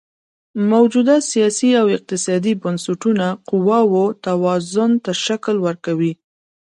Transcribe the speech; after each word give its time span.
موجوده 0.71 1.15
سیاسي 1.31 1.69
او 1.81 1.85
اقتصادي 1.97 2.53
بنسټونه 2.63 3.27
قواوو 3.49 4.05
توازن 4.25 4.91
ته 5.03 5.11
شکل 5.25 5.55
ورکوي. 5.65 6.13